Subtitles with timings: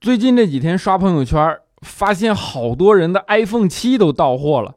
[0.00, 4.76] 最近这几天刷朋友圈，发现好多人的 iPhone 七都到货了，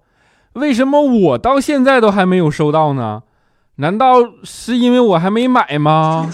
[0.52, 3.23] 为什么我到现在都还没有收到呢？
[3.75, 6.29] 难道是因为我还没买吗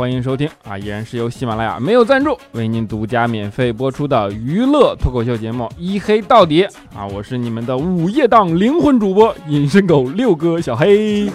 [0.00, 6.64] 欢迎收听啊，依然是由喜马拉雅没有赞助为您独家免费播出的娱乐脱口秀节目《一黑到底》
[6.96, 11.28] 啊，我是你们的午夜档灵魂主播隐身狗六哥小黑。
[11.28, 11.32] 啊，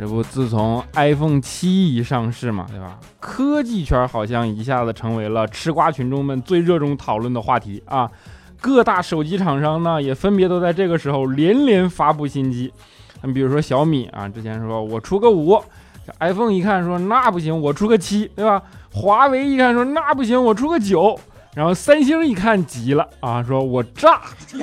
[0.00, 2.98] 这不自从 iPhone 七一上市嘛，对吧？
[3.20, 8.10] 科技圈好像一下子成为了吃瓜群众们最热衷讨论的话题啊。
[8.62, 12.72] 各大手机厂商呢，也分别都在这个时候连连发布新机。
[13.22, 15.60] 你比如说小米啊，之前说我出个五
[16.20, 18.62] ，iPhone 一看说那不行，我出个七，对吧？
[18.92, 21.18] 华为一看说那不行，我出个九。
[21.54, 24.22] 然后三星一看急了啊，说我炸。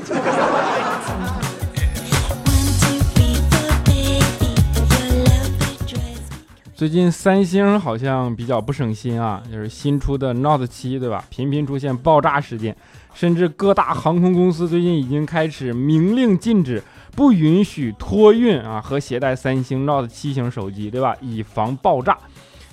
[6.74, 11.26] 最近三星好像比较不省心啊，就是新出的 Note 七，对吧？
[11.30, 12.74] 频频出现爆炸事件。
[13.14, 16.82] 甚至各大航空公司最近已经开始明令禁止，
[17.16, 21.16] 不允许托运啊和携带三星 Note 七型手机，对吧？
[21.22, 22.18] 以防爆炸。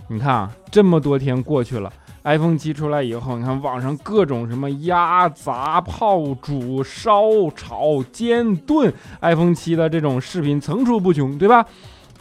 [0.08, 1.92] 你看啊，这么多天过去了
[2.22, 11.66] ，iPhone 七出来以后，你看网上各种什么压、砸、泡、煮、烧、炒、煎、炖 iPhone 七的这种视频层出不穷，对吧？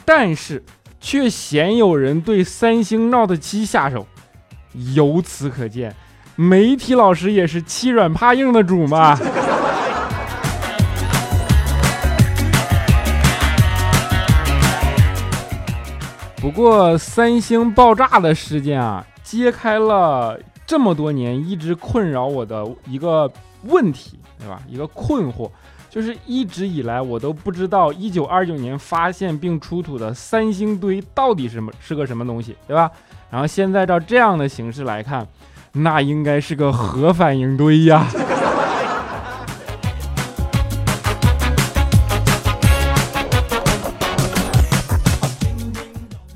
[0.04, 0.64] 但是
[1.00, 4.08] 却鲜有人对三星 Note 七下手，
[4.96, 5.96] 由此可见。
[6.38, 9.18] 媒体老师也是欺软怕硬的主嘛。
[16.36, 23.32] 不过三星爆炸的事件啊，揭开了这么多年一直困扰我的一个
[23.64, 24.62] 问题，对吧？
[24.68, 25.50] 一个困惑，
[25.90, 32.92] 就是一直以来我都不知道一九二九年发现并出土的三星堆到底什么是个什么东西，对吧？
[33.32, 35.26] 然后现在照这样的形式来看。
[35.78, 38.08] 那应该是个核反应堆呀！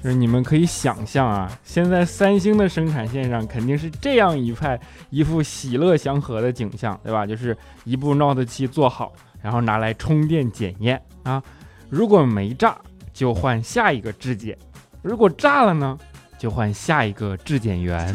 [0.03, 4.77] 就是你们可以想象啊，现在三星的生产线上肯定是这样一派
[5.09, 7.25] 一副喜乐祥和的景象，对吧？
[7.25, 11.41] 就是一部 Note 7做好，然后拿来充电检验啊，
[11.89, 12.77] 如果没炸
[13.13, 14.57] 就换下一个质检，
[15.01, 15.97] 如果炸了呢，
[16.37, 18.13] 就换下一个质检员。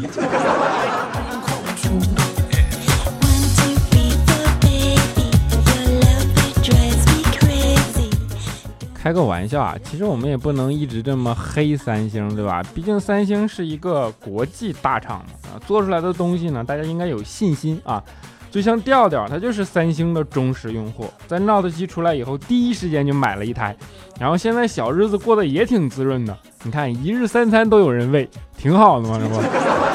[8.95, 12.62] 开个玩笑啊，其实我们也不能一直这么黑三星，对吧？
[12.75, 18.03] 毕竟三星是一个国际大厂嘛，啊，做出来的东西呢，大家应该有信心啊。
[18.51, 23.77] 就像调调，他就是三星的忠实用户，在 Note 7出来以后，第一时间就买了一台，
[24.19, 26.34] 然后现在小日子过得也挺滋润的。
[26.62, 29.94] 你看，一日三餐都有人喂，挺好的嘛，是不？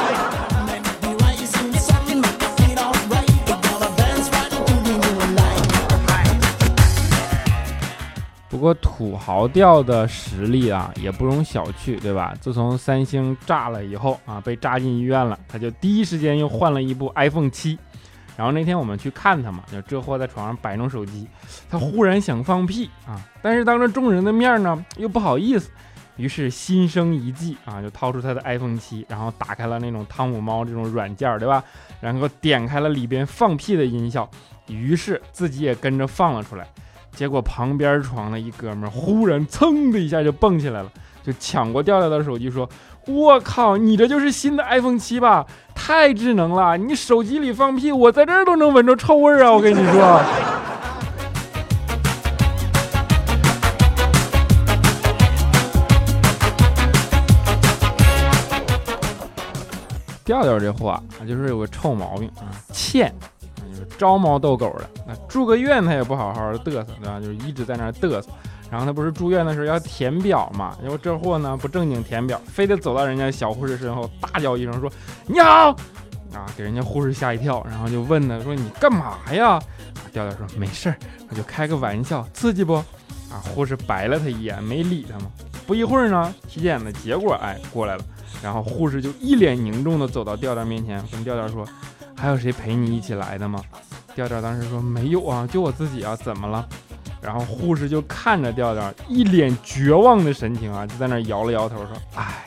[8.60, 12.36] 不过土豪调的实力啊，也不容小觑，对吧？
[12.42, 17.80] 自从三星炸了以后啊，被炸进医院了，他就第一时间又换了一部 iPhone 七。
[18.36, 21.26] 然后那天我们去看他嘛，就这货在床上摆弄手机，
[21.70, 25.72] 他忽然想放屁啊，但是当着众人的面呢，又不好意思，
[26.18, 31.64] 于是心生一计啊，就掏出他的 iPhone 七，然后打开了那种汤姆猫这种软件，对吧？
[32.02, 34.30] 然后点开了里边放屁的音效，
[34.68, 36.68] 于是自己也跟着放了出来。
[37.16, 40.90] 结果旁边床的一哥们忽然噌的一下就蹦起来了，
[41.24, 42.70] 就抢过调调的手机说
[43.08, 45.46] ：“我靠，你这就是新的 iPhone 七吧？
[45.76, 46.78] 太智能了！
[46.78, 49.52] 你手机里放屁，我在这儿都能闻着臭味啊！
[49.52, 50.22] 我跟你说。”
[60.24, 63.12] 调调这货啊，就是有个臭毛病啊，欠。
[63.98, 67.20] 招猫逗狗的，那住个院他也不好好的嘚瑟，对吧？
[67.20, 68.28] 就是一直在那嘚瑟。
[68.72, 74.92] 然后他不是住院的时候要填表嘛，因为这货呢不正经填表，非得走到人家小护士身后大叫一声说
[75.26, 75.76] ：“你好！”
[76.32, 79.60] 啊，给人家护士吓一跳，然后就问他说：“你干嘛呀？”
[80.14, 80.96] 调调说：“没事儿，
[81.30, 82.76] 我就开个玩笑，刺激不？”
[83.34, 85.32] 啊，护士白了他一眼，没理他嘛。
[85.66, 88.04] 不一会儿呢，体检的结果哎过来了，
[88.44, 91.66] 然后护士就一脸凝重的走到调调面前，跟调调说
[92.20, 93.62] ：“还有谁陪你一起来的吗？”
[94.14, 96.68] 调调当时说没有啊，就我自己啊，怎么了？
[97.22, 102.46] 然后护士就看着调调，一脸绝望的神情啊，就在那摇了摇头说：“哎。”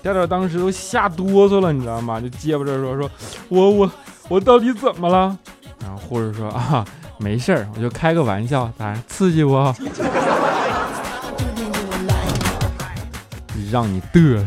[0.00, 2.20] 调调当时都吓哆嗦了，你知道吗？
[2.20, 3.10] 就结巴着说：“说
[3.48, 3.90] 我我
[4.28, 5.36] 我到底怎么了？”
[5.82, 6.84] 然后护士说：“啊，
[7.18, 9.56] 没事儿，我就开个玩笑，咋刺激不？
[13.70, 14.38] 让你嘚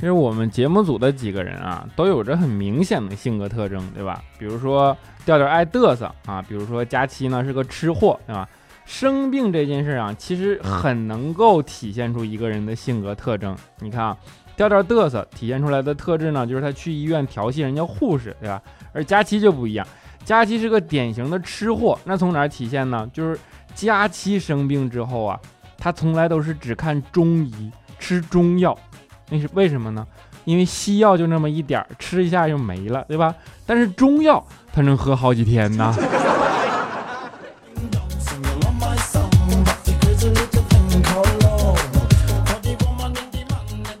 [0.00, 4.24] 其实我们节目组的几个人啊，都有着很明显的性格特征，对吧？
[4.38, 8.48] 比如说调调爱嘚瑟啊，比如说佳期呢是个吃货，对吧？
[8.86, 13.54] 生病这件事啊，其实很能够体现出一个人的性格特征。
[13.80, 14.16] 你看啊，
[14.56, 18.62] 调调嘚瑟体现出来的特质呢，就是他去医院调戏人家护士，对吧？
[18.94, 19.86] 而佳期就不一样，
[20.24, 21.98] 佳期是个典型的吃货。
[22.04, 23.06] 那从哪儿体现呢？
[23.12, 23.38] 就是
[23.74, 25.38] 佳期生病之后啊，
[25.76, 28.74] 他从来都是只看中医，吃中药。
[29.30, 30.06] 那是为什么呢？
[30.44, 33.34] 因为西药就那么一点儿，吃一下就没了，对吧？
[33.64, 35.94] 但是中药它能喝好几天呢。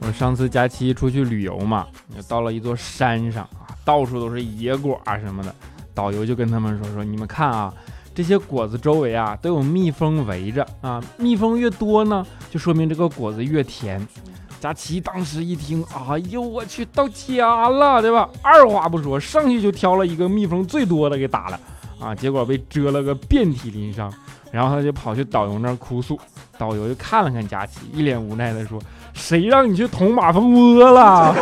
[0.00, 1.86] 我上次假期出去旅游嘛，
[2.26, 5.54] 到了一座山上啊，到处都是野果啊什么的。
[5.94, 7.72] 导游就跟他们说说，你们看啊，
[8.14, 14.04] 这些果子周围啊都有蜜蜂围着啊，蜜蜂越多呢，就说明这个果子越甜。
[14.60, 18.28] 佳琪当时一听，哎呦我去，到家了，对吧？
[18.42, 21.58] 二话不说，上去就挑了一个蜜蜂最多的给打了，
[21.98, 24.12] 啊，结果被蛰了个遍体鳞伤。
[24.52, 26.18] 然后他就跑去导游那儿哭诉，
[26.58, 28.80] 导游就看了看佳琪，一脸无奈的说
[29.14, 31.32] ：“谁让你去捅马蜂窝了？”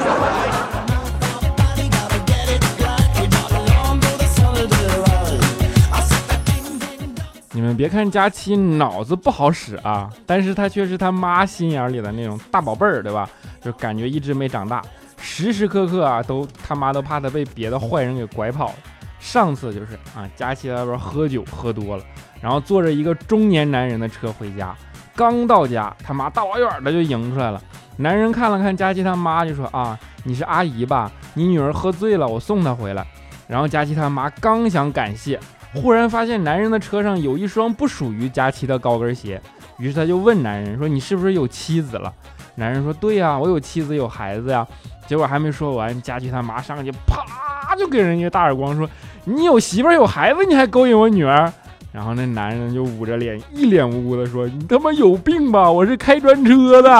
[7.58, 13.28] 你们别看佳期脑子不好使啊，但是他却是他妈心眼里的那种大宝贝儿，对吧？
[13.60, 14.80] 就感觉一直没长大，
[15.20, 18.74] 时时刻刻啊都他妈都怕他被别的坏人给拐跑了。
[19.18, 22.04] 上次就是啊，佳期在外边喝酒喝多了，
[22.40, 24.72] 然后坐着一个中年男人的车回家，
[25.16, 27.60] 刚到家，他妈大老远的就迎出来了。
[27.96, 31.10] 男人看了看佳琪他妈，就说啊，你是阿姨吧？
[31.34, 33.04] 你女儿喝醉了，我送她回来。
[33.48, 35.40] 然后佳琪他妈刚想感谢。
[35.74, 39.40] 忽然发现男人的车上有一双不属于佳琪的高跟鞋，
[39.78, 42.12] 于是他就问男人说：“你是不是有妻子了？”
[42.56, 44.66] 男人说：“对呀，我有妻子有孩子呀。”
[45.06, 48.88] 结果还没说完，佳琪他妈上去啪就给人一个大耳光，说
[49.24, 51.52] ：“你有媳妇有孩子，你还勾引我女儿？”
[51.92, 55.70] 然后那男人就捂着脸，一脸无辜的说：“你他妈有病吧？
[55.70, 56.90] 我是开专车的。”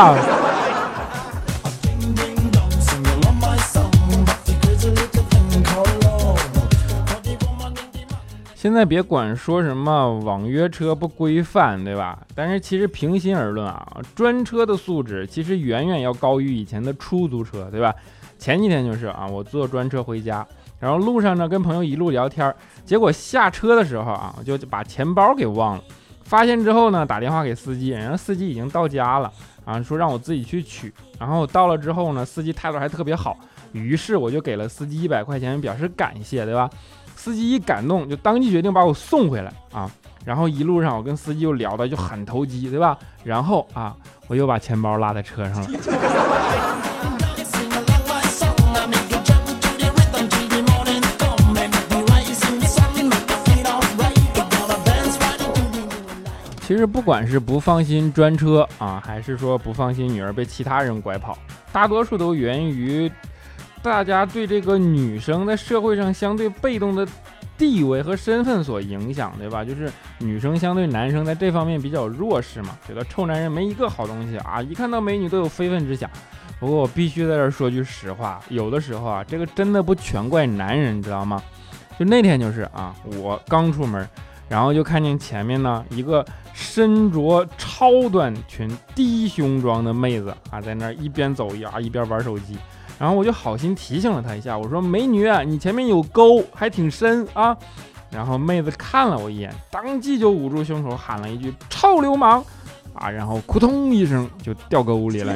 [8.69, 12.19] 现在别管说什么网约车不规范，对吧？
[12.35, 17.94] 但是其实平心而论啊，专车的素质其实远远要高于以前的出租车，对吧？
[18.38, 20.47] 前几天就是啊，我坐专车回家，
[20.79, 22.55] 然后路上呢跟朋友一路聊天，
[22.85, 25.82] 结果下车的时候啊，我就把钱包给忘了。
[26.25, 29.32] 发现之后呢，打电话给司机，然后司机已经到家了
[29.64, 30.93] 啊，说让我自己去取。
[31.19, 33.35] 然后到了之后呢，司机态度还特别好，
[33.73, 36.69] 于是我就给了司机一百块钱表示感谢，对吧？
[37.19, 39.91] 司机一感动，就当即决定把我送回来啊！
[40.25, 42.97] 然后一路上我跟司机又聊的就很投机，对吧？
[43.25, 43.93] 然后啊，
[44.29, 45.69] 我又把钱包落在车上了。
[56.61, 61.37] 其实不管是不放心专车啊，还是说不放心女儿被其他人拐跑，
[61.73, 63.11] 大多数都源于。
[63.88, 67.09] 大家对这个女生在社会上相对被动的
[67.57, 69.64] 地位和身份所影响，对吧？
[69.64, 76.09] 就是女生相对男生在这方面比较弱势嘛，觉得臭男人没一个好东西啊，一看到美女都有非分之想。
[76.61, 81.42] 不过我必须在这说句实话，有的时候啊，这个真的不全怪男人，你知道吗？
[81.99, 84.09] 就那天就是啊，我刚出门，
[84.49, 92.57] 然后就看见前面呢一个身着超短裙、低胸装的妹子啊，在那一边走呀一边玩手机。
[92.99, 97.57] 然后我就好心提醒了她一下，我说：“美女，你前面有沟，还挺深啊。”
[98.11, 102.43] 然后妹子看了我一眼，当即就捂住胸口喊了一句：“臭流氓！”
[102.95, 105.33] 啊，然后扑通一声就掉沟里了。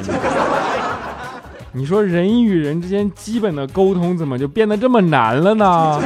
[1.71, 6.01] 你说人与人之间基本的沟通怎么就变得这么难了呢？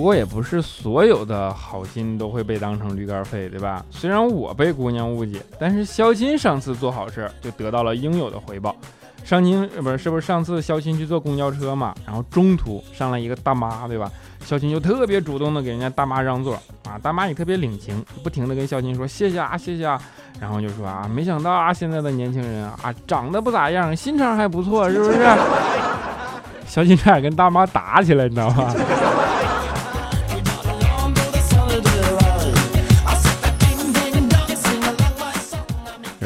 [0.00, 3.84] 不过也不是所有的好心都会被当成驴肝肺，对吧？
[3.90, 8.74] 虽然我被姑娘误解，但是肖金上次做好事就得到了应有的回报。
[9.22, 11.94] 上金不是是不是上次肖金去坐公交车嘛？
[12.06, 14.10] 然后中途上来一个大妈，对吧？
[14.42, 16.54] 肖金就特别主动的给人家大妈让座
[16.88, 20.00] 啊，大妈也特别领情，不停的跟肖金说谢谢啊谢谢啊，
[20.40, 25.18] 然后就说啊，没想到啊现在的年轻人啊长得不咋样，心肠还不错，是不是？
[26.66, 28.72] 肖金差点跟大妈打起来，你知道吗？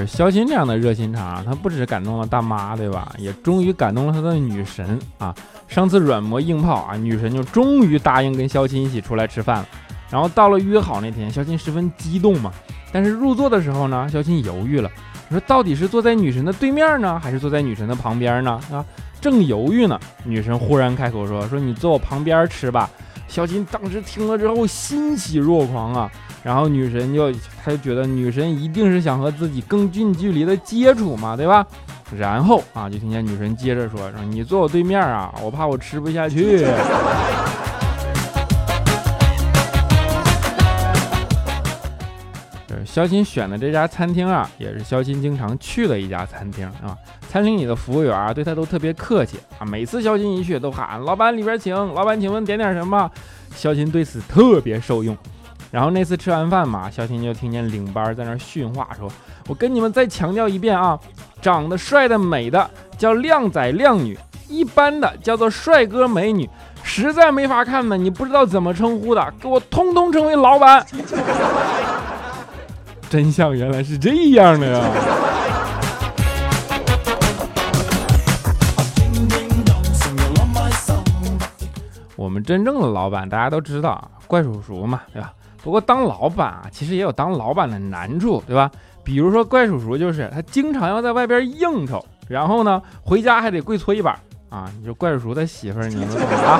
[0.06, 3.12] 肖钦这样的热心肠啊，他不只感动了大妈，对吧？
[3.18, 5.34] 也终于感动了他的女神啊！
[5.68, 9.66] 上次软磨硬泡啊，女神就终于答应跟肖钦一起出来吃饭了。
[10.10, 12.52] 然后到了约好那天，肖钦十分激动嘛。
[12.92, 14.90] 但是入座的时候呢，肖钦犹豫了，
[15.30, 18.60] 说到底是坐在女神的对面呢，还是坐在女神的旁边呢？
[18.70, 18.84] 啊，
[19.20, 22.88] 正犹豫呢，女神忽然开口说：“说你坐我旁边吃吧。”
[23.26, 26.10] 小金当时听了之后欣喜若狂啊。
[26.42, 27.32] 然后女神就，
[27.64, 31.66] 他就觉得女神一定是想和自己更近距离的接触嘛，对吧？
[32.18, 36.66] 然后啊，就听见女神接着说：“说你坐我对面啊，我怕我吃不下去。”
[42.94, 46.96] 肖钦选的这家餐厅啊，也是肖钦经常去的一家餐厅啊。
[47.28, 53.10] 餐厅里的服务员啊，对他都特别客气啊，每次肖钦一去都喊：“老板里边请，老板请问点点什么？”
[53.52, 55.18] 肖钦对此特别受用。
[55.72, 59.10] 然后那次吃完饭嘛，肖钦就听见领班在那训话，说
[59.50, 60.96] ：“我跟你们再强调一遍啊，
[61.42, 64.16] 长得帅的美的叫靓仔靓女，
[64.48, 66.48] 一般的叫做帅哥美女，
[66.84, 70.86] 实在没法看的，你不知道怎么称呼的，给我通通称为老板。”
[73.14, 74.90] 真相原来是这样的呀！
[82.16, 85.32] 我们真正的老板大家都知道啊，怪叔叔嘛，对吧？
[85.62, 88.68] 不过当老板啊，其实也有当老板的难处，对吧？
[89.04, 94.18] 比如说怪叔叔就是他经常要在外边应酬，然后呢回家还得跪搓衣板
[94.48, 94.68] 啊。
[94.80, 96.58] 你说怪叔叔他媳妇儿，你们懂啊？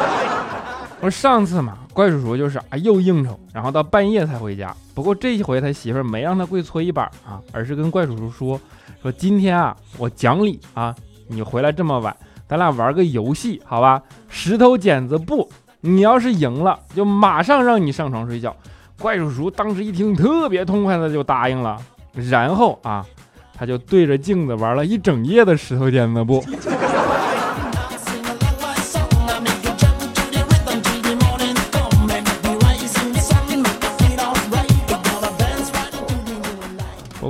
[1.00, 4.73] 我说上次嘛，怪叔叔就是啊又应酬，然后到半夜才回家。
[4.94, 8.60] 不过这一回他媳妇儿没让他跪搓衣板啊，而是跟怪叔叔说
[9.02, 10.94] 说今天啊我讲理啊，
[11.26, 12.16] 你回来这么晚，
[12.48, 14.00] 咱俩玩个游戏好吧？
[14.28, 18.54] 石头剪子布，你要是赢了，就马上让你上床睡觉。
[19.00, 21.76] 怪叔叔当时一听，特别痛快的就答应了。
[22.12, 23.04] 然后啊，
[23.52, 26.42] 他就对着镜子玩了一整夜的石头剪子布。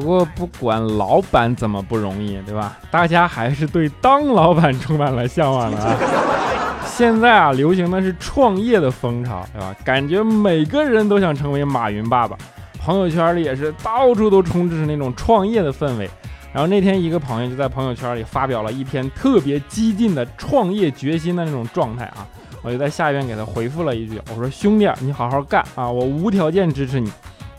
[0.04, 2.76] 过不管老板怎么不容易，对吧？
[2.90, 5.96] 大家还是对当老板充满了向往的啊。
[6.86, 9.74] 现在啊，流行的是创业的风潮，对吧？
[9.84, 12.36] 感觉每个人都想成为马云爸爸，
[12.78, 16.08] 朋友圈里也是到处都充斥着那种创业的氛围。
[16.52, 22.24] 然后那天一个朋友就在朋友圈里发表了一篇特别激进的创业决心的那种状态啊，
[22.62, 27.10] 我就在下边给他回复了一句，我说兄弟，你好好干啊，我无条件支持你。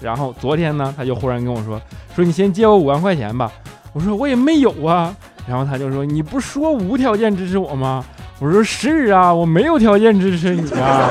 [0.05, 1.81] 然后昨天呢，他就忽然跟我说，
[2.15, 3.51] 说你先借我五万块钱吧。
[3.91, 5.15] 我说我也没有啊。
[5.47, 8.05] 然后他就说，你不说无条件支持我吗？
[8.37, 11.09] 我说是啊，我没有条件支持你啊。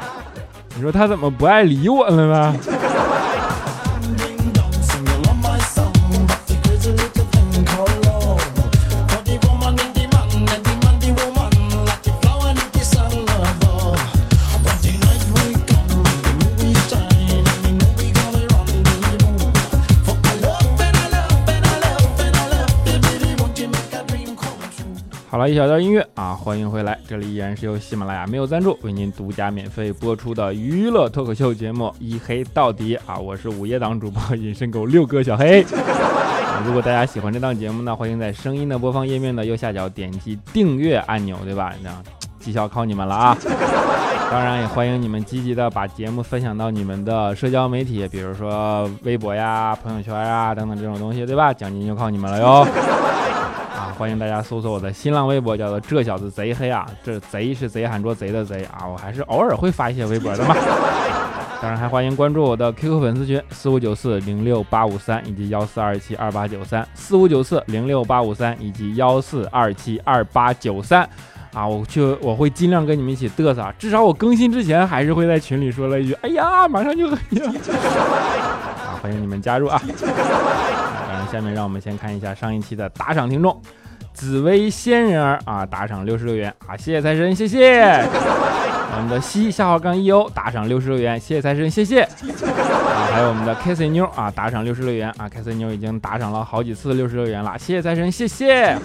[0.74, 2.56] 你说他怎么不爱理我了呢？
[25.48, 35.64] 一小段音乐啊，欢迎回来，这里依然是由喜马拉雅没有赞助为您独家免费播出的娱乐脱口秀节目《一黑到底》啊，我是午夜档主播隐身狗六哥小黑。
[36.64, 41.72] 如果大家喜欢这档节目呢，欢迎在声音的播放页面的右下角点击订阅按钮，对吧？
[41.82, 42.02] 这样
[42.38, 43.36] 绩效靠你们了啊！
[44.30, 51.52] 当然也欢迎你们积极的把节目分享到你们的社交媒体，比如说微博呀、朋友圈啊等等这种东西，对吧？
[51.52, 52.66] 奖金就靠你们了哟。
[53.96, 56.84] 欢迎大家搜索我的新浪微博，叫做这小子贼黑啊！
[57.02, 58.84] 这贼是贼喊捉贼的贼啊！
[58.86, 60.56] 我还是偶尔会发一些微博的嘛。
[61.62, 71.08] 当然还欢迎关注我的 QQ 粉丝群四五九四零六八五三以及幺四二七二八九三四五九四零六八五三以及幺四二七二八九三
[71.54, 71.66] 啊！
[71.66, 77.46] 我就我会尽量跟你们一起嘚瑟，至少我更新之前还是会在群里说了一句：“哎呀，马上就黑了。
[78.74, 79.80] ”啊，欢迎你们加入啊！
[79.86, 83.58] 当然，下面让我们先看一下上一期的打赏听众。
[84.14, 87.82] 紫薇仙人儿啊，打赏六十六元啊，谢谢财神，谢谢。
[88.96, 92.02] 我们的西下号杠 EO 打赏六十六元，谢谢财神，谢谢。
[92.02, 92.08] 啊，
[93.10, 98.66] 还有我们的 K C 妞啊，打赏六十六元啊，K C 妞已经打赏了好几次六十六元了，谢谢财神，谢谢。
[98.66, 98.78] 啊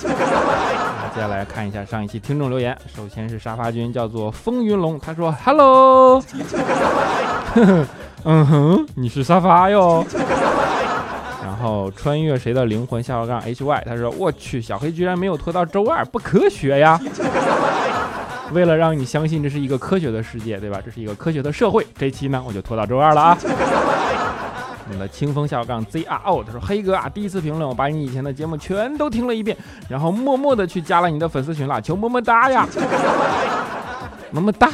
[1.13, 6.23] 接下来看一下上一期听众留言，首先是沙发君，叫做风云龙，他说 Hello，
[8.25, 10.03] 嗯哼，你是沙发哟。
[11.59, 16.97] 然后穿越谁的灵魂下号杠 HY，他说我去，小黑居然没有拖到周二，不科学呀。
[18.53, 20.79] 为了让你相信这是一个科学的世界，对吧？
[20.83, 21.85] 这是一个科学的社会。
[21.97, 23.37] 这期呢，我就拖到周二了啊。
[24.87, 29.57] 我们的清风下杠 ZRO，他说：“黑哥啊，第一次评论，我把你以前的节目全都听了一遍，
[29.89, 32.65] 然后默默的去加了你的粉丝群了，求么么哒呀，
[34.31, 34.69] 么么哒。”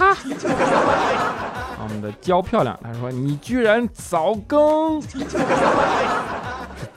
[1.82, 5.02] 我们的娇漂亮，他说：“你居然早更，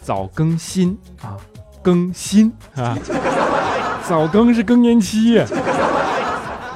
[0.09, 1.37] 早更新啊，
[1.83, 2.97] 更新啊，
[4.09, 5.35] 早更是更年期。”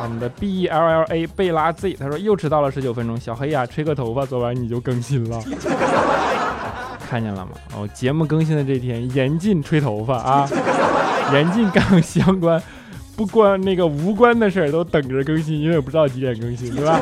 [0.05, 3.19] 我们的 B E L L A 贝拉 Z，他说又迟到了十九分钟。
[3.19, 5.41] 小黑呀，吹个头发，昨晚你就更新了，
[7.09, 7.53] 看见了吗？
[7.75, 10.47] 哦，节目更新的这天，严禁吹头发啊，
[11.33, 12.63] 严禁干相关
[13.17, 17.01] 不关那个无关的事儿，都等着更新，因为不知道几点更新，对吧？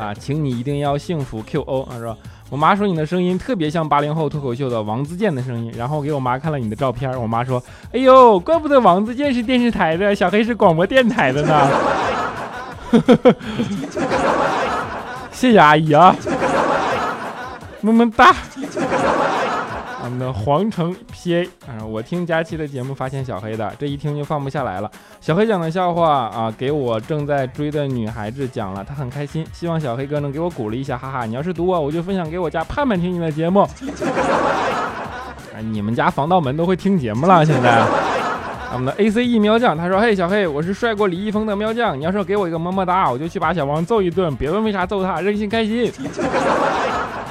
[0.00, 2.16] 啊，请你一定要幸福 Q O 啊，是吧？
[2.48, 7.60] 我妈说你的声音特别像八零后脱口秀的王自健的声音，然后给我妈看了你的照片，我妈说
[7.92, 11.68] ：“哎呦，怪不得王自健是电视台的，小黑是广播电台的呢。
[15.32, 16.14] ”谢谢阿姨啊，
[17.82, 18.34] 么么哒。
[20.06, 24.88] 我们的皇城 PA 啊，我听佳期的节目发现小黑的，这一听就放不下来了。
[25.20, 31.26] 小黑讲的笑话啊，给我正在追的女孩子讲了，她很开心，希望小黑哥能给我鼓励一下，哈哈。
[31.26, 33.62] 你要是读我，我就分享给我家盼盼听你的节目。
[33.62, 33.68] 啊，
[35.72, 37.84] 你们家防盗门都会听节目了，现在。
[38.72, 45.92] 我们的 ACE 喵酱他说：“嘿，小黑，我是帅过李易峰的喵酱，你要是给我一个么么哒，我就去把小王揍一顿，别问为啥揍他，任性开心。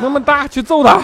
[0.01, 1.01] 么么哒，去揍他。”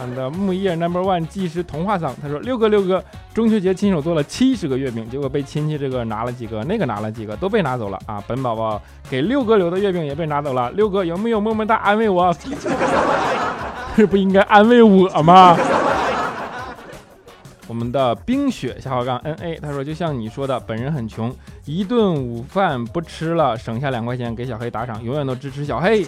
[0.00, 3.04] 俺的木叶 Number One 技师童话桑，他说六哥六哥，
[3.34, 8.22] 中秋节亲手做了七十个月饼，结果被亲戚这个拿了几个，那个拿了几个，都被拿走了啊！
[8.26, 8.80] 本宝宝
[9.10, 12.34] 给六哥留的月饼也被拿走了，六哥有没有么么哒安慰我？
[13.94, 15.54] 这不应该安慰我吗？
[17.68, 21.34] 我们的冰雪下号杠 N A，他说就像你说的，本人很穷，
[21.66, 26.06] 一顿午饭不吃了，省下两块钱给小黑打赏，永远都支持小黑。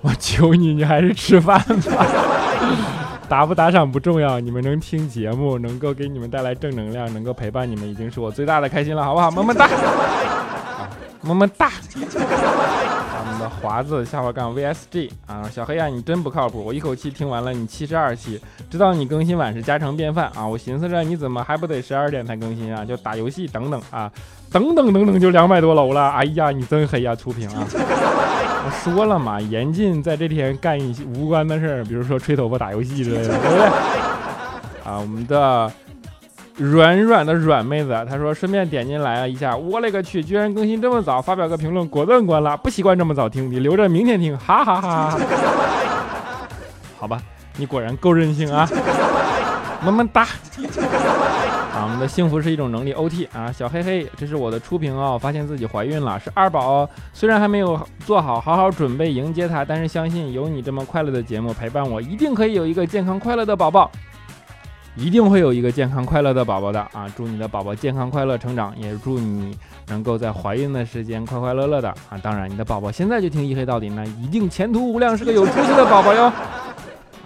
[0.02, 2.06] 我求你，你还是吃饭吧。
[3.28, 9.30] 打不打赏不重要，你们能听节目，能够给你们带来正能量，能够陪伴你们，已经是我最大的开心了，好不好？
[9.30, 9.68] 么么哒，
[11.22, 11.70] 么么哒。
[11.94, 16.64] 我们的华子下滑杠 VSG 啊，小黑呀，你真不靠谱！
[16.64, 20.44] 我一口气听完了你七十二期，知道你更新晚是家常便饭啊。
[20.44, 22.84] 我寻思着你怎么还不得十二点才更新啊？
[22.84, 24.10] 就打游戏等等啊，
[24.50, 26.10] 等等等等就两百多楼了。
[26.10, 27.64] 哎呀，你真黑呀，出屏啊！
[28.70, 33.66] 我说了嘛，严禁在这天干一些无关的事儿，比如说吹头发、打游戏之类的， 对不对？
[34.84, 35.68] 啊，我们的
[36.56, 45.18] 软软的软妹子，她说顺便点进来了一下，我勒个去，居然更新这么早，发表个评论，果断关了，不习惯这么早听，你留着明天听，哈哈哈哈。
[46.96, 47.20] 好吧，
[47.56, 48.68] 你果然够任性啊，
[49.82, 50.28] 么么哒。
[51.80, 52.92] 啊，我们的幸福是一种能力。
[52.92, 56.86] O T 啊，小黑黑，这是我的初评啊，发现自己怀孕了，是二宝。
[57.14, 63.90] 虽然还没有做好好好准备迎接他，但是相信有你这么快乐的节目陪伴我，一定可以有一个健康快乐的宝宝，
[64.94, 67.06] 一定会有一个健康快乐的宝宝的啊！
[67.16, 72.18] 祝你的宝宝健康快乐成长，也祝你能够在怀孕的时间快快乐乐的啊！
[72.22, 76.24] 当然，你的宝宝现在就听一黑到底，那一定前途无量，是个有出息的宝宝哟。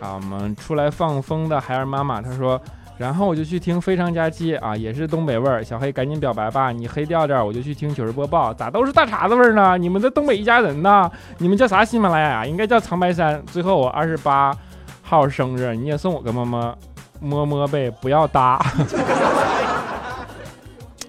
[0.00, 2.60] 啊，我们出来放风的孩儿妈妈，她说。
[2.96, 5.64] 然后我就去听非常假期啊，也是东北味儿。
[5.64, 8.54] 小黑赶紧表白吧，你黑调调，我就去听糗事播报。
[8.54, 9.76] 咋都是大碴子味儿呢？
[9.76, 11.10] 你们的东北一家人呢？
[11.38, 12.46] 你们叫啥喜马拉雅？
[12.46, 13.42] 应该叫长白山。
[13.50, 14.56] 最后我二十八
[15.02, 16.76] 号生日，你也送我个么么
[17.20, 18.64] 么么呗，不要搭。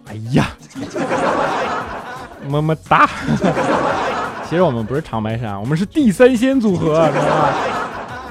[0.08, 0.48] 哎呀，
[2.48, 3.08] 么么哒。
[4.50, 7.50] 其实我们不是长白山，我们是地三鲜组合，知道吗？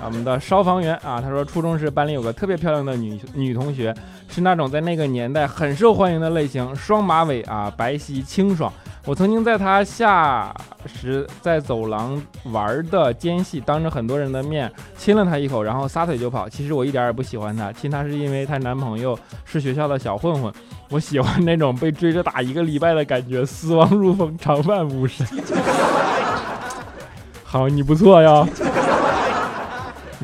[0.05, 3.95] 我们的消防员啊，他说初中时班里有个特别漂亮的女女同学，
[4.29, 8.73] 是那种在那个年代很受欢迎的类型，双马尾啊，白皙清爽。
[9.07, 10.55] 我曾经在她下
[10.87, 16.49] 时在走廊玩的间隙，当着很多人的面亲了她一口，然后撒腿就跑。
[16.49, 20.53] 其实我一点也不喜欢她，亲她是因为她男朋友是学校的小混混。
[20.91, 25.27] 我喜欢那种被追着打一个礼拜的感觉，死亡如风，长伴无声。
[27.43, 28.47] 好，你不错呀。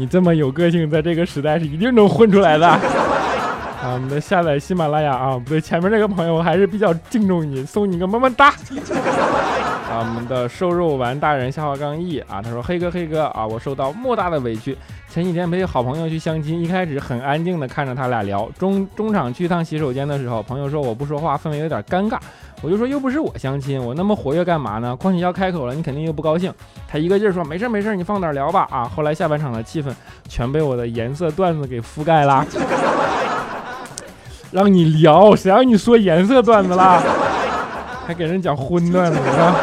[0.01, 2.67] 你这么有个性，在这个时代是一定能混出来的。
[3.85, 8.51] 啊，我们的下载喜马拉雅啊，不对，前面这个朋友我还是比较敬重你，送你个么么哒。
[9.91, 14.77] 啊，我们的瘦肉丸大人下划杠 E 啊，他说黑哥黑哥啊，我受到莫大的委屈。
[15.09, 22.17] 前几天陪好朋友去相亲，一开始很安静的看着他俩聊，中中场去趟洗手间的时候，朋友说我不说话，氛围有点尴尬。
[22.63, 24.95] 我就说又不是我相亲，我那么活跃干嘛呢？
[24.95, 26.55] 况且要开口了，你肯定又不高兴。
[26.87, 28.85] 他一个劲儿说没事没事，你放胆聊吧啊。
[28.85, 29.89] 后来下半场的气氛
[30.29, 32.47] 全被我的颜色段子给覆盖了。
[34.53, 37.03] 让你聊，谁让你说颜色段子了？
[38.07, 39.55] 还给人讲荤段子呢？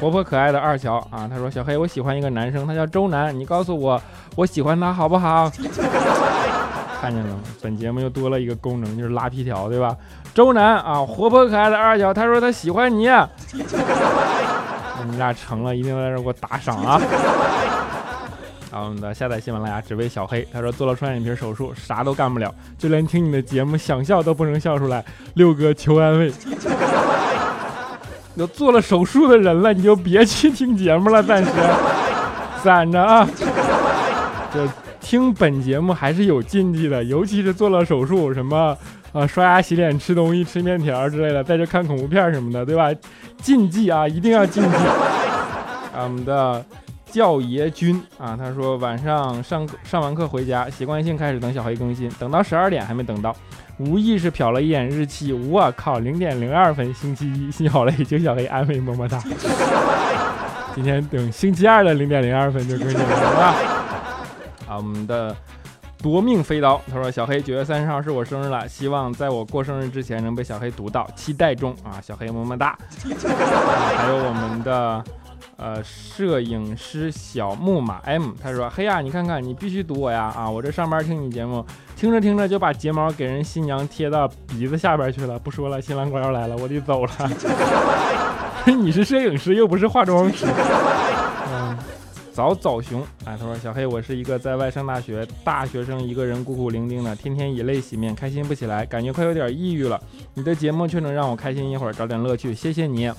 [0.00, 4.00] 活泼可爱的二乔啊，他说小黑，我喜欢一个男生，他叫周南，你告诉我，
[4.34, 5.50] 我喜欢他好不好？
[7.00, 7.40] 看见了吗？
[7.60, 9.96] 本节目又多了一个功能，就是拉皮条，对吧？
[10.34, 13.08] 周南啊，活泼可爱的二乔，他说他喜欢你，
[15.10, 17.00] 你俩成了，一定在这给我打赏啊！
[18.70, 25.04] 啊，我们的下载喜马拉雅只为小黑，他说做了双眼皮手术，啥都干不了，就连听你的节目想笑都不能笑出来。
[25.34, 26.32] 六哥求安慰。
[28.36, 31.50] 都做了手术的人了，你就别去听节目了，暂时
[32.64, 33.28] 攒着啊。
[34.54, 34.60] 就
[35.00, 38.76] 听本节目还是有禁忌的，尤其是做了手术，什么
[39.12, 42.90] 啊刷牙、洗脸、吃东西、吃面条之类的，在这看恐怖片什么的，对吧？
[43.38, 44.68] 禁忌啊，一定要禁忌。
[45.94, 46.64] 我们的
[47.10, 53.34] 教爷君啊，他说晚上上上完课回家，习惯性开始等小黑更新，等到十二点还没等到。
[53.78, 59.20] 无意识瞟了一眼日期，我靠，零点零二分，星期一， 心好累，请小黑安慰，么么哒。
[60.74, 63.54] 今天等星期二的零点零二分就更新了，
[64.68, 65.34] 啊，我们的
[66.02, 72.78] 夺命飞刀，他说小黑九月三十号是我生日了，希望在我过生日之前能被小黑读到，期待中啊，小黑么么哒。
[73.96, 75.04] 还有我们的。
[75.56, 80.32] 呃，摄影师小木马 M，他说：“嘿呀，你看看，你必须读我呀！
[80.36, 85.38] 啊，我这上班听你节目，听着听着就把睫毛给人新娘贴到鼻子下边去了。
[85.38, 87.10] 不说了，新郎官要来了，我得走了。
[88.66, 90.46] 你是摄影师，又不是化妆师。
[91.52, 91.76] 嗯，
[92.32, 100.00] 早早熊，哎，他说小黑，我是一个在外上大学大学生，一个人孤苦伶仃的，天天以泪洗面，开心不起来，感觉快有点抑郁了。
[100.34, 103.12] 你的节目却能让我开心一会儿，找点乐趣，谢谢你。”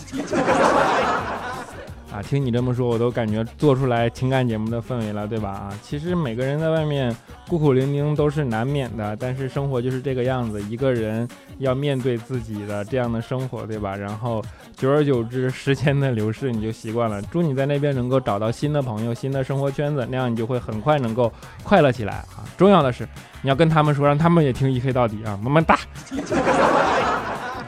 [2.13, 5.49] 啊，听你这么说，我都感觉做出来情感节目的氛围了，对吧？
[5.49, 7.13] 啊，其实每个人在外面
[7.49, 13.95] 孤苦伶仃都是难免的，但是生活就是这个样子，一个人要面对自己的这样的生活，对吧？
[13.95, 14.43] 然后
[14.78, 17.19] 久而久之，时间的流逝你就习惯了。
[17.23, 22.45] 祝你在那边能够找到新的朋友、新的生活圈子，那样你就会很快能够快乐起来啊！
[22.56, 23.08] 重要的是
[23.41, 25.36] 你要跟他们说，让他们也听一黑到底啊！
[25.41, 25.80] 么么哒。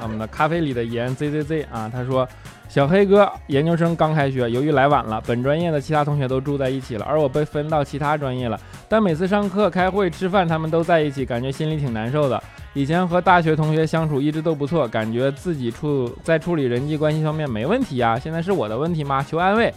[0.05, 2.27] 我们的咖啡里的盐 zzz 啊，他说。
[2.67, 8.59] 小黑哥，研究生刚开学，由于来晚了，本专业的其他同学都住在一起了，而我被分到其他专业了。
[8.89, 12.41] 但每次上课、开会、吃饭，他们都在一起，感觉心里挺难受的。
[12.73, 18.17] 以前和大学同学相处一直都不错，感觉自己处在处理人际关系方面没问题啊。
[18.17, 19.23] 现在是我的问题吗？
[19.23, 19.69] 求安慰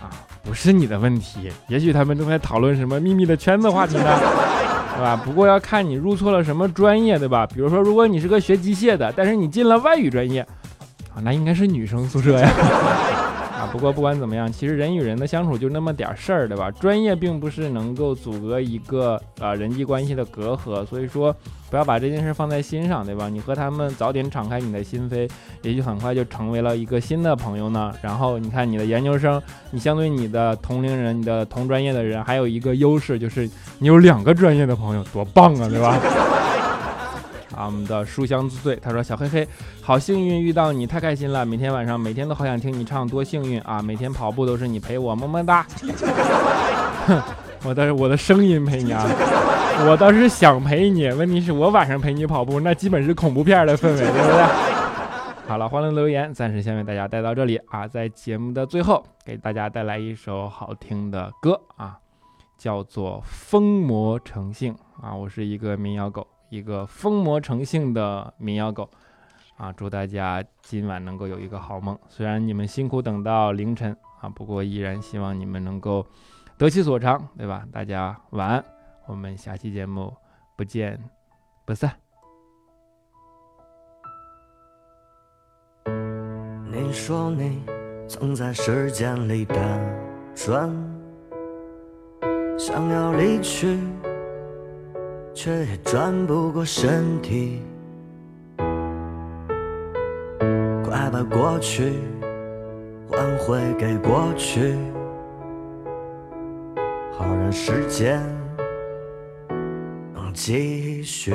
[0.00, 0.08] 啊！
[0.42, 4.18] 不是你的问题，也许他们正在讨论什么秘密的圈子话题呢，
[4.96, 5.20] 对吧？
[5.24, 7.46] 不过要看你入错了什么专业，对吧？
[7.46, 10.40] 比如说，如果你是个学机械的，但是你进了外语专业。
[11.14, 12.46] 啊那应该是女生宿舍呀，
[13.72, 16.70] 不过不管怎么样，其实人与人的相处就那么点事儿，对吧？
[16.70, 21.34] 专业并不是能够阻隔一个呃人际关系的隔阂，所以说
[21.68, 23.28] 不要把这件事放在心上，对吧？
[23.28, 25.28] 你和他们早点敞开你的心扉，
[25.62, 27.92] 也许很快就成为了一个新的朋友呢。
[28.00, 33.48] 然后你看你的研究生，你相对你的同龄人、你的同专业的人，还有一个优势就是
[33.78, 36.00] 你有两个专业的朋友，多棒啊，对吧？
[37.56, 39.48] 啊，我们的书香自醉，他说小黑黑，
[39.80, 41.44] 好幸运遇到你，太开心了。
[41.46, 43.80] 每天晚上，每天都好想听你唱，多幸运啊！
[43.80, 45.66] 每天跑步都是你陪我，么么哒。
[47.06, 47.22] 哼，
[47.64, 49.02] 我的我的声音陪你啊，
[49.88, 51.08] 我倒是想陪你。
[51.08, 54.44] 问题是我晚上陪你跑步，那基本是恐怖片的氛围，对不对？
[55.48, 61.96] 好了，欢乐留言暂时先为大家带到这里啊，在节目的最后给大家带来一首好听的歌啊，
[62.58, 64.74] 叫做《疯魔成性》
[65.06, 66.26] 啊，我是一个民谣狗。
[66.48, 68.88] 一个疯魔成性的民谣狗
[69.56, 69.72] 啊！
[69.72, 71.98] 祝大家今晚能够有一个好梦。
[72.08, 76.06] 虽然你们辛苦等到凌晨啊，不过依然希望你们能够
[76.58, 77.64] 得其所长，对吧？
[77.72, 78.64] 大家晚安，
[79.06, 80.14] 我们下期节目
[80.56, 80.98] 不见
[81.64, 81.92] 不散。
[86.70, 87.62] 你说你
[88.08, 89.56] 曾在时间里打
[90.34, 90.70] 转，
[92.58, 93.78] 想要离去。
[95.36, 97.60] 却也转不过身体
[100.82, 101.92] 快把过去
[103.10, 104.74] 还回给过去
[107.12, 108.18] 好让时间
[110.14, 111.34] 能继续。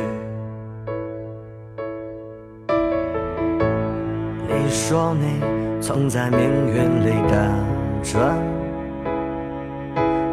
[4.47, 7.37] 你说你曾在命运里打
[8.01, 8.35] 转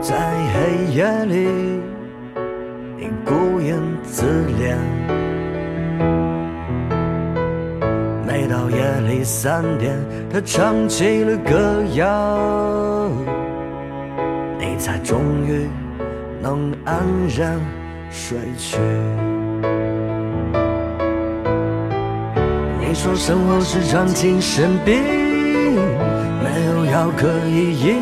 [0.00, 0.16] 在
[0.54, 1.97] 黑夜里
[3.28, 4.24] 孤影自
[4.58, 4.74] 怜。
[8.26, 9.94] 每到夜里三点，
[10.32, 13.10] 他唱起了歌谣，
[14.58, 15.68] 你才终于
[16.40, 16.96] 能安
[17.36, 17.60] 然
[18.10, 18.78] 睡去。
[22.80, 24.94] 你说生活是场精神病，
[26.42, 27.94] 没有药可以医，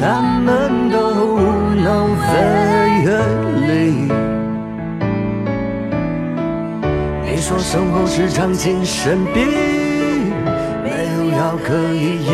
[0.00, 0.96] 他们都
[1.36, 1.38] 无
[1.74, 2.69] 能为。
[7.24, 9.46] 你说生活是场精神病，
[10.84, 12.28] 没有药可以医，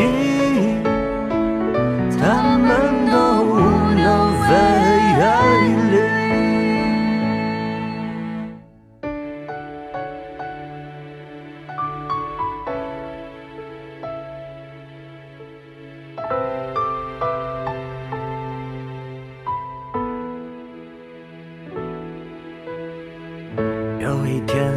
[24.17, 24.73] 有一天，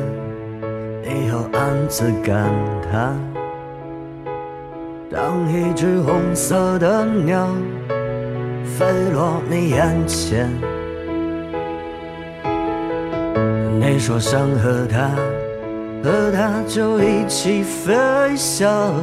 [1.01, 2.49] 你又暗自感
[2.91, 3.17] 叹，
[5.09, 7.47] 当一只红色的鸟
[8.65, 10.49] 飞落你眼前，
[13.79, 15.09] 你说想和它，
[16.03, 17.95] 和它就一起飞
[18.35, 18.93] 翔，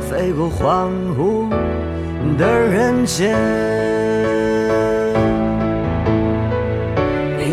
[0.00, 1.48] 飞过荒芜
[2.36, 4.15] 的人间。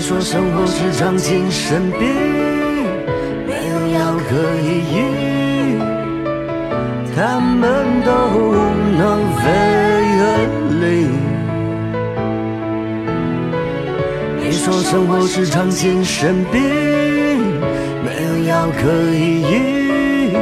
[0.06, 2.02] 说生活是场精神病，
[3.48, 5.00] 没有药可以医，
[7.16, 7.64] 他们
[8.04, 8.52] 都无
[8.98, 9.02] 能
[9.40, 9.46] 为
[10.82, 11.08] 力。
[14.42, 16.62] 你说生活是场精神病，
[18.04, 20.34] 没有药可以医，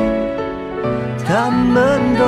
[1.24, 2.24] 他们都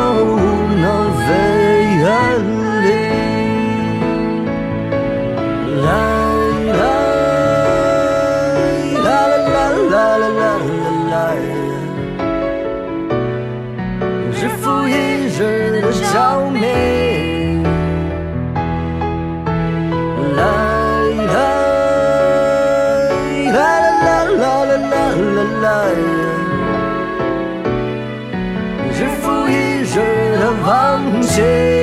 [31.36, 31.83] take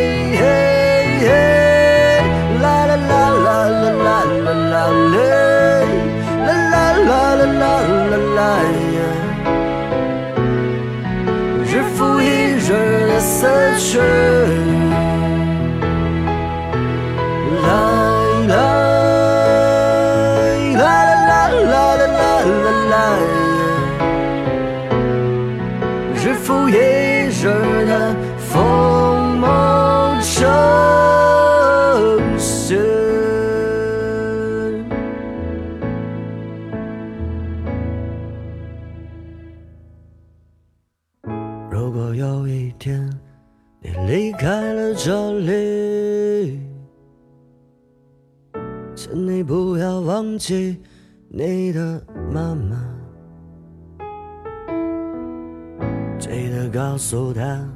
[57.01, 57.67] 告诉他，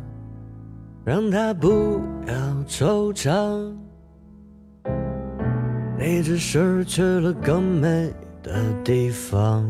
[1.03, 2.35] 让他不要
[2.69, 3.73] 惆怅，
[5.99, 8.53] 你只是去了更美的
[8.85, 9.67] 地方。